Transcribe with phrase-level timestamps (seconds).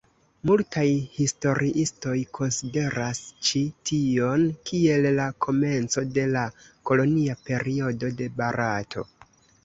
[0.49, 0.83] Multaj
[1.15, 3.19] historiistoj konsideras
[3.49, 6.45] ĉi tion kiel la komenco de la
[6.91, 9.05] kolonia periodo de Barato.